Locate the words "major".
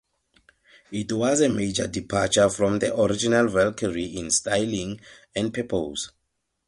1.49-1.85